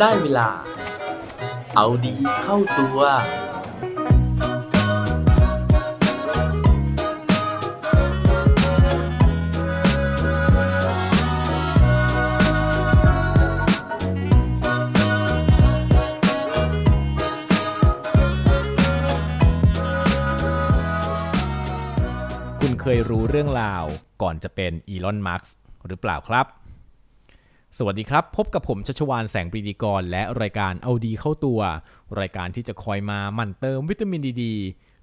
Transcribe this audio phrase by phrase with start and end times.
[0.00, 0.48] ได้เวลา
[1.76, 2.98] เอาดีเข้าตัว
[22.60, 23.84] คุณเคยรู้เรื่องราว
[24.22, 25.54] ก่อนจะเป็นอีลอนมัสก์
[25.88, 26.59] หรือเปล่าครับ
[27.78, 31.60] สวัสดีครับ พบกับผมชัชวานแสงปรีดีกร และรายการเอาดีเข้าตัว
[32.20, 34.44] รายการที่จะคอยมาหมั่นเติมวิตามินดีด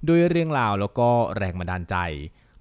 [0.08, 1.96] ด้วยเรื่องราวแล้วก็แรงบันดาลใจ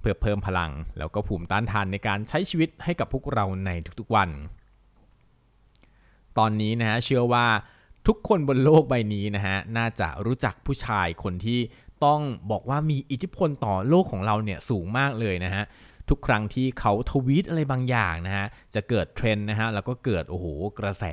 [0.00, 3.70] เพื่อเพิ่มพลัง แล้วก็ภูมิต้านทานในการใช้ชีวิตให้กับพวกเราใน
[4.00, 4.30] ทุกๆวัน
[6.38, 7.46] ตอนนี้นะฮะเชื่อว่า
[8.06, 11.60] ทุกคนบนโลกใบนี้นะฮะน่าจะรู้จักผู้ชายคนที่
[12.04, 12.20] ต้อง
[12.50, 15.64] บอกว่ามีอิทธิพลต่อโลกของเราเนี่ยสูงมากเลยนะฮะ
[16.10, 20.46] ทุกครั้งที่เขาทวีตอะไรบางอย่างนะฮะจะเกิดเทรนด์นะฮะแล้วก็เกิดโอ้โห
[20.78, 21.04] กระแส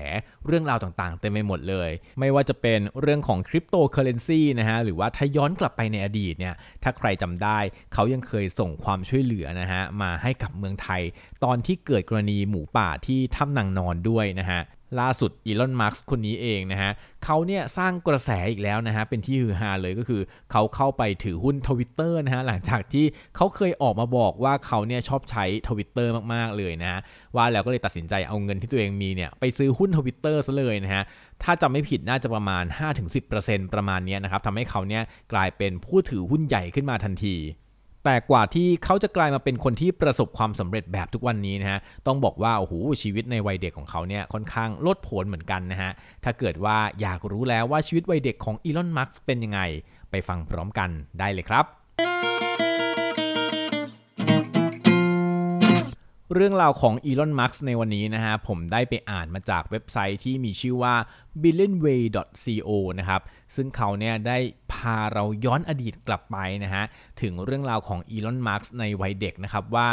[0.47, 7.59] เรื่องราวต่างๆ เต็มไปหมดเลย ไม่ว่าจะเป็นเรื่องของคริปโตเคอเรนซีนะฮะหรือว่าถ้าย้อนกลับไปในอดีตเนี่ยถ้าใครจำได้
[7.93, 11.01] เขายังเคยส่งความช่วยเหลือนะฮะมาให้กับเมืองไทย
[11.43, 14.61] ตอนที่เกิดกรณีหมูป่าที่ถ้ำนางนอนด้วยนะฮะ
[14.99, 16.91] ล่าสุดอีลอนมัสก์คนนี้เองนะฮะ
[17.25, 26.99] เขาเนี่ยสร้างกระแสอีกแล้วนะฮะเป็นที่ฮือฮาเลยก็คือเขาเข้าไปถือหุ้นทวิตเตอร์นะฮะหลังจากที่เขาเคยออกมาบอกว่าเขาเนี่ยชอบใช้ทวิตเตอร์มากๆเลยนะฮะ
[27.35, 31.03] ว่าแล้วก็เลยตัดสินใจเอาเงินที่ตัวเองมีเนี่ยไปซื้อหุ้นทวิตเตอร์ซะเลยนะฮะ
[31.43, 32.63] ถ้าจำไม่ผิดน่าจะประมาณ
[33.19, 37.35] 5-10%ประมาณนี้นะครับทำให้เขาเนี่ยกลายเป็นผู้ถือหุ้นใหญ่ขึ้นมาทันที
[38.03, 45.91] แต่กว่าที่เขาจะกลายมาเป็นคนที่ประสบความสำเร็จแบบทุกวันนี้นะฮะต้องบอกว่าโอ้โหชีวิตในวัยเด็กของเขาเนี่ยค่อนข้างโลดโผนเหมือนกันนะฮะ
[46.23, 49.59] ถ้าเกิดว่าอยากรู้แล้วว่าชีวิตวัยเด็กของอีลอนมัสก์เป็นยังไง
[50.11, 51.82] ไปฟังพร้อมกันได้เลยครับ
[56.33, 60.95] เรื่องราวของอีลอน มัสก์ในวันนี้นะฮะ ผมได้ไปอ่านมาจากเว็บไซต์ที่มีชื่อว่า
[61.41, 62.69] billionway.co
[62.99, 63.21] นะครับ
[63.55, 64.37] ซึ่งเขาเนี่ยได้
[64.73, 66.83] พาเราย้อนอดีตกลับไปนะฮะ
[67.21, 69.87] ถึงเรื่องราวของอีลอน มัสก์ในวัยเด็กนะครับว่า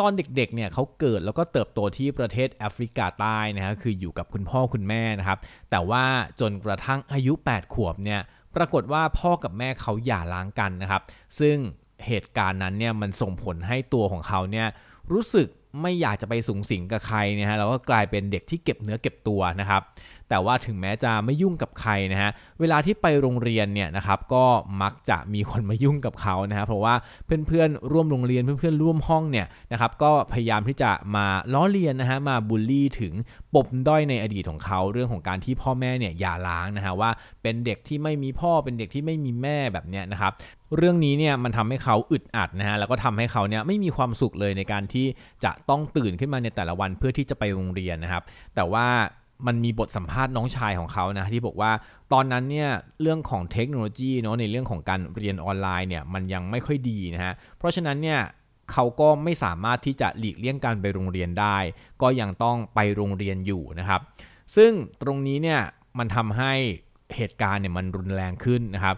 [0.00, 5.38] ตอนเด็กๆ เนี่ยเขาเกิดแล้วก็เติบโตที่ประเทศแอฟริกาใต้นะฮะ คืออยู่กับคุณพ่อคุณแม่นะครับ
[5.70, 6.04] แต่ว่า
[6.40, 8.20] จนกระทั่งอายุ 8 ขวบเนี่ย
[8.56, 11.02] ปรากฏว่าพ่อกับแม่เขาหย่าร้างกันนะครับ
[11.40, 11.56] ซึ่ง
[12.06, 14.68] เหตุการณ์นั้นเนี่ยมันส่งผลให้ตัวของเขาเนี่ย
[15.12, 15.48] รู้สึก
[15.80, 19.82] ไม่อยากจะไปสูงสิงกับใครนะฮะเราก็กลายเป็นเด็กที่เก็บเนื้อเก็บตัวนะครับ
[20.32, 24.44] แต่ว่าถึงแม้จะไม่ยุ่งกับใครนะฮะเวลาที่ไปโรงเรียนเนี่ยนะครับก็
[24.82, 26.94] มักจะมีคนมายุ่งกับเขานะฮะเพราะว่า
[27.46, 33.12] เพื่อนๆร่วมโรงเรียนเพื่อนๆร่วมห้องเนี่ยนะครับก็พยายามที่จะมาล้อเลียนนะฮะมาบูลลี่ถึง
[33.54, 37.10] ปมด้อยในอดีตของเขาเรื่องของการที่พ่อแม่เนี่ยอย่าล้างนะฮะว่า
[37.42, 40.32] เป็นเด็กที่ไม่มีพ่อเป็นเด็กที่ไม่มีแม่แบบเนี้ยนะครับ
[40.76, 45.06] เรื่องนี้เนี่ยมันทำให้เขาอึดอัดนะฮะแล้วก็ทำให้เขาเนี่ยไม่มีความสุขเลยในการที่
[45.44, 48.22] จะต้องตื่นขึ้นมาในแต่ละวันเพื่อที่จะไปโรงเรียนนะครับ
[48.54, 48.86] แต่ว่า
[49.46, 51.72] มันมีบทสัมภาษณ์น้องชายของเขานะที่บอกว่า
[52.12, 52.70] ตอนนั้นเนี่ย
[53.02, 58.20] เรื่องของเทคโนโลยีเนาะในเรื่องของการเรียนออนไลน์เนี่ยมันยังไม่ค่อยดีนะฮะเพราะฉะนั้นเนี่ย
[58.72, 61.56] เขาก็ไม่สามารถที่จะหลีกเลี่ยงการไปโรงเรียนได้
[62.02, 64.00] ก็ยังต้องไปโรงเรียนอยู่นะครับ
[64.56, 64.72] ซึ่ง
[65.02, 65.60] ตรงนี้เนี่ย
[65.98, 66.52] มันทำให้
[67.16, 68.96] เหตุการณ์เนี่ยมันรุนแรงขึ้นนะครับ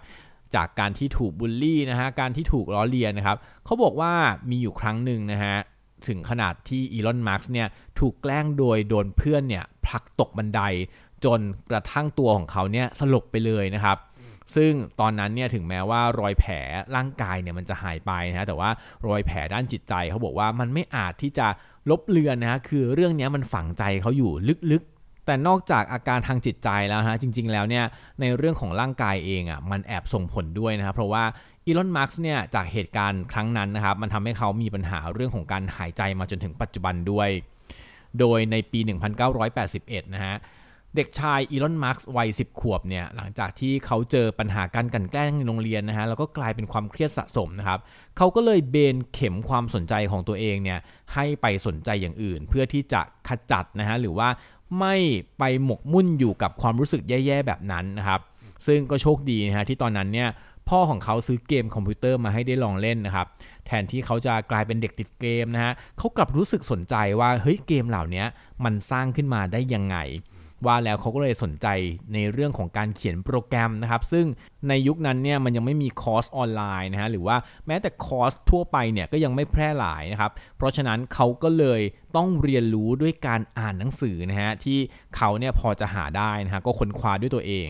[0.54, 4.12] จากการที่ถูกบูลลี่นะฮะการที่ถูกล้อเลียนนะครับเขาบอกว่า
[4.50, 5.56] มีอยู่ครั้งหนึ่งนะฮะ
[6.08, 10.60] ถึงขนาดที่อีลอนมาร์กเนี่ยถูกแกล้งโดยโดนเพื่อนเนี่ยผลักตกบันได
[11.24, 13.98] จนกระทั่งตัวของเขาเนี่ยสลบไปเลยนะครับ
[14.54, 16.52] ซึ่งตอนนั้นเนี่ยถึงแม้ว่ารอยแผล
[16.96, 18.70] ร่างกายเนี่ยมันจะหายไปนะแต่ว่า
[19.06, 21.46] รอยแผลด้านจิตใจเขาบอกว่ามันไม่อาจที่จะ
[21.90, 24.32] ลบเลือนนะฮะคือเรื่องนี้มันฝังใจเขาอยู่
[24.72, 27.84] ลึกๆ แต่นอกจากอาการทางจิตใจแล้วฮะจริง ๆ แล้วเนี่ย
[28.20, 31.24] ในเรื่องของร่างกายเองอะมันแอบส่งผลด้วยนะครับเพราะว่า
[31.66, 37.28] อีลอน มาร์กเนี่ยจากเหตุการณ์ครั้งนั้นนะครับมันทำให้เขามีปัญหาเรื่องของการหายใจมาจนถึงปัจจุบันด้วย
[38.20, 38.80] โดยในปี
[39.46, 40.36] 1981 นะฮะ
[40.96, 47.80] เด็กชายอีลอน มาร์กวัย 10 ขวบเนี่ยหลังจากที่เขาเจอปัญหาการกันแกล้งในโรงเรียนนะฮะแล้วก็กลายเป็นความเครียดสะสมนะครับ
[48.16, 50.78] เขาก็เลยเบนเข็มความสนใจของตัวเองเนี่ย
[51.14, 54.28] ให้ไปสนใจอย่างอื่น เพื่อที่จะขจัดนะฮะหรือว่า
[54.78, 54.96] ไม่
[55.38, 58.20] ไปหมกมุ่นอยู่กับความรู้สึกแย่ๆแบบนั้นนะครับ
[58.66, 60.28] ซึ่งก็โชคดีนะฮะที่ตอนนั้นเนี่ย
[60.68, 63.26] พ่อของเขาซื้อเกมคอมพิวเตอร์มาให้ได้ลองเล่นนะครับ
[63.66, 68.24] แทนที่เขาจะกลายเป็นเด็กติดเกมนะฮะเขากลับรู้สึกสนใจว่าเฮ้ยเกมเหล่านี้
[68.64, 69.98] มันสร้างขึ้นมาได้ยังไง
[70.66, 71.66] ว่าแล้วเขาก็เลยสนใจ
[72.14, 74.26] ในเรื่องของการเขียนโปรแกรมนะครับ ซึ่ง
[74.68, 81.80] ในยุคนั้นเนี่ยมันยังไม่มีคอร์สออนไลน์นะฮะหรือว่าแม้แต่คอร์สทั่วไปเนี่ยก็ยังไม่แพร่หลายนะครับ เพราะฉะนั้นเขาก็เลย
[82.16, 84.78] ต้องเรียนรู้ด้วยการอ่านหนังสือนะฮะที่
[85.16, 87.68] เขาเนี่ยพอจะหาได้นะฮะก็ค้นคว้าด้วยตัวเอง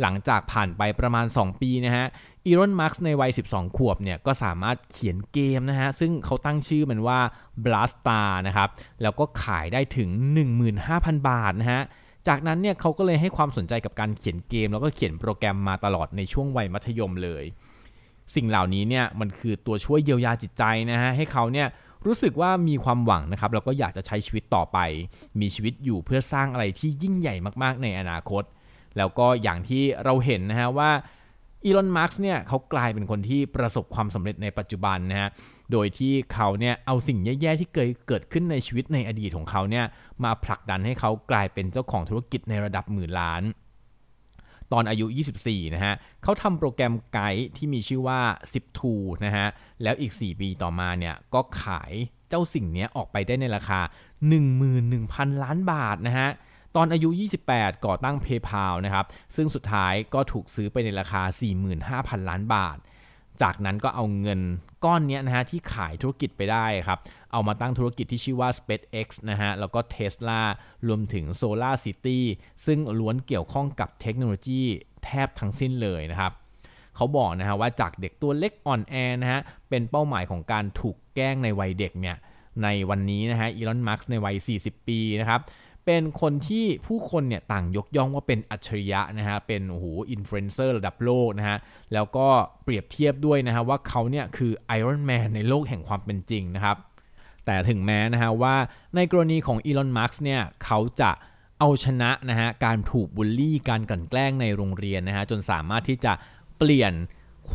[0.00, 2.06] หลังจากผ่านไปประมาณ 2 ปีนะฮะ
[2.46, 7.18] อีลอนมัสก์ในวัย 12 ขวบเนี่ยก็สามารถเขียนเกมนะฮะ ซึ่งเขาตั้งชื่อมันว่า
[7.64, 8.68] Blast Star นะครับ
[9.02, 10.08] แล้วก็ขายได้ถึง
[10.68, 11.82] 15,000 บาทนะฮะ
[12.28, 17.44] จากนั้นเนี่ยเขาก็เลยให้ความสนใจกับการเขียนเกม แล้วก็เขียนโปรแกรมมาตลอดในช่วงวัยมัธยมเลย
[18.34, 21.68] สิ่งเหล่านี้เนี่ยมันคือตัวช่วยเยียวยาจิตใจนะฮะ ให้เขาเนี่ย
[22.06, 24.78] รู้สึกว่ามีความหวังนะครับ แล้วก็อยากจะใช้ชีวิตต่อไป
[25.40, 28.42] มีชีวิตอยู่เพื่อสร้างอะไรที่ยิ่งใหญ่มากๆ ในอนาคต
[28.96, 30.90] แล้วก็อย่างที่เราเห็นนะฮะว่า
[31.64, 35.28] อีลอน มาร์กเนี่ยเขากลายเป็นคนที่ประสบความสำเร็จในปัจจุบันนะฮะ
[35.72, 39.84] โดยที่เขาเนี่ยเอาสิ่งแย่ๆที่เคยเกิดขึ้นในชีวิตในอดีตของเขาเนี่ย
[40.24, 43.42] มาผลักดันให้เขากลายเป็นเจ้าของธุรกิจในระดับหมื่นล้าน
[44.72, 45.06] ตอนอายุ
[45.40, 48.20] 24 นะฮะเขาทำโปรแกรมไกด์ที่มีชื่อว่า
[48.74, 49.46] 10นะฮะ
[49.82, 51.92] แล้วอีก 4 ปีต่อมาเนี่ยก็ขาย
[52.28, 53.80] เจ้าสิ่งนี้ออกไปได้ในราคา
[54.62, 56.28] 11,000 ล้านบาทนะฮะ
[56.76, 57.08] ตอนอายุ
[57.48, 59.06] 28 ก่อตั้ง PayPal นะครับ
[59.36, 61.22] ซึ่งสุดท้ายก็ถูกซื้อไปในราคา
[61.76, 62.76] 45,000 ล้านบาท
[63.42, 64.40] จากนั้นก็เอาเงิน
[64.84, 66.98] ก้อนนี้นะฮะที่ขายธุรกิจไปได้ครับ
[67.32, 70.40] เอามาตั้งธุรกิจที่ชื่อว่า SpaceX นะฮะ แล้วก็ Tesla
[70.88, 72.18] รวมถึง Solar City
[72.66, 74.62] ซึ่งล้วนเกี่ยวข้องกับเทคโนโลยี
[75.04, 76.32] แทบทั้งสิ้นเลยนะครับ
[76.96, 82.16] เขาบอกนะฮะว่าจากเด็กตัวเล็กอ่อนแอนะฮะเป็นเป้าหมายของการถูกแกล้งในวัยเด็กเนี่ย
[82.62, 85.40] ในวันนี้นะฮะอีลอนมัสก์ในวัย 40 ปีนะครับ
[85.86, 91.58] เป็นคนที่ผู้คนเนี่ยต่างยกย่องว่าเป็นอัจฉริยะนะฮะ เป็นโอ้โหอินฟลูเอนเซอร์ระดับโลกนะฮะ
[91.94, 92.28] แล้วก็
[92.64, 96.76] เปรียบเทียบด้วยนะฮะว่าเขาเนี่ยคือไอรอนแมนในโลกแห่งความเป็นจริงนะครับ
[97.46, 98.56] แต่ถึงแม้นะฮะว่า
[98.96, 101.10] ในกรณีของอีลอน มัสก์เนี่ยเขาจะ
[101.60, 106.12] เอาชนะนะฮะการถูกบูลลี่การกลั่นแกล้งในโรงเรียนนะฮะจนสามารถที่จะ
[106.58, 106.94] เปลี่ยน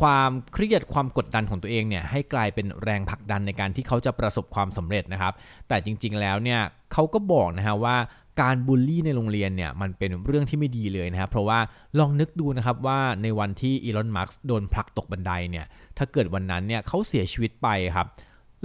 [0.06, 5.32] วามเครียดความกดดันของตัวเองเนี่ยให้กลายเป็นแรงผลักดันในการที่เขาจะประสบความสำเร็จนะครับ
[5.68, 6.60] แต่จริงๆแล้วเนี่ย
[6.92, 7.96] เขาก็บอกนะฮะว่า
[8.40, 11.58] การบูลลี่ในโรงเรียนเนี่ยมันเป็นเรื่องที่ไม่ดีเลยนะครับ เพราะว่า
[11.98, 15.66] ลองนึกดูนะครับว่าในวันที่อีลอน มัสก์โดนผลักตกบันไดเนี่ย
[15.98, 18.06] ถ้าเกิดวันนั้นเนี่ยเขาเสียชีวิตไปครับ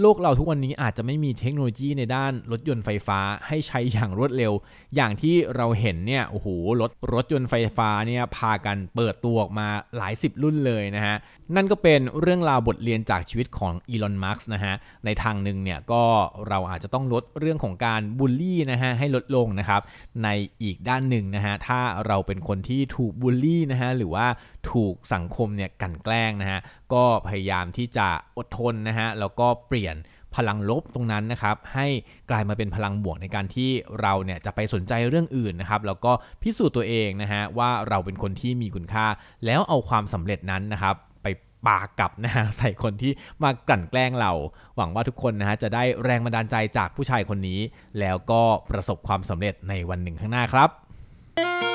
[0.02, 4.52] โลกเราทุกวันนี้อาจจะไม่มีเทคโนโลยีในด้านรถยนต์ไฟฟ้าให้ใช้อย่างรวดเร็ว
[4.96, 6.48] อย่างที่เราเห็นเนี่ยโอ้โห
[6.80, 11.16] รถรถยนต์ไฟฟ้าเนี่ยพากันเปิดตัวออกมาหลายสิบรุ่นเลยนะฮะ
[11.56, 14.74] นั่นก็เป็นเรื่องราวบทเรียนจากชีวิตของอีลอนมาร์กนะฮะ
[15.04, 16.04] ในทางหนึ่งเนี่ยก็
[16.48, 19.82] เราอาจจะต้องลดเรื่องของการบูลลี่นะฮะให้ลดลงนะครับ
[20.24, 20.28] ใน
[20.62, 24.26] อีกด้านหนึ่งนะฮะถ้าเราเป็นคนที่ถูกบูลลี่นะฮะหรือว่า
[24.72, 26.60] ถูกสังคมเนี่ยกันแกล้งนะฮะ
[26.92, 29.87] ก็พยายามที่จะอดทนนะฮะแล้วก็เปลี่ยน
[30.36, 31.86] พลังลบตรงนั้นนะครับให้
[32.30, 33.70] กลายมาเป็นพลังบวกในการที่
[34.00, 36.12] เราเนี่ยจะไปสนใจเรื่องอื่นนะครับแล้วก็
[36.42, 39.06] พิสูจน์ตัวเองนะฮะว่าเราเป็นคนที่มีคุณค่า
[39.44, 41.26] แล้วเอาความสำเร็จนั้นนะครับไป
[41.66, 43.12] ปากับนะฮะใส่คนที่
[43.42, 44.32] มากลั่นแกล้งเรา
[44.76, 47.60] หวังว่าทุกคนนะฮะจะได้แรงบันดาลใจจากผู้ชายคนนี้
[48.00, 51.67] แล้วก็ประสบความสำเร็จในวันหนึ่งข้างหน้าครับ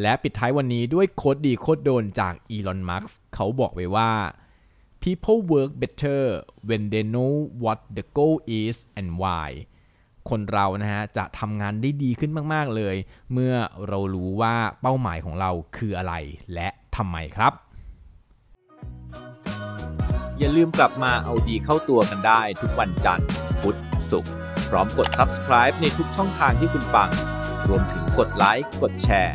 [0.00, 4.10] และปิดท้ายวันนี้ด้วยโคดดีโคดโดนจากอีลอนมัสก์เขาบอกไว้ว่า
[5.02, 6.22] people work better
[6.68, 7.32] when they know
[7.64, 9.48] what the goal is and why
[10.30, 12.96] คนเรานะฮะจะทำงานได้ดีขึ้นมาก ๆ เลย
[13.32, 13.54] เมื่อ
[13.88, 16.14] เรารู้ว่าเป้าหมายของเราคืออะไร
[16.54, 17.52] และทำไมครับ
[20.38, 23.28] อย่าลืมกลับมาเอาดีเข้าตัวกันได้ทุกวันจันทร์
[23.60, 23.76] พุธ
[24.10, 24.32] ศุกร์
[24.68, 27.08] พร้อมกด subscribe ในทุกช่องทางที่คุณฟัง
[27.68, 29.34] รวมถึงกดไลค์กดแชร์